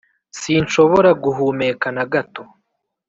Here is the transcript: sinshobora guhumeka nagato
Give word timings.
sinshobora 0.39 1.09
guhumeka 1.23 1.87
nagato 1.95 2.41